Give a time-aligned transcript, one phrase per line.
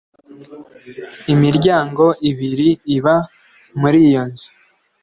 [1.33, 3.15] Imiryango ibiri iba
[3.79, 4.49] muri iyo nzu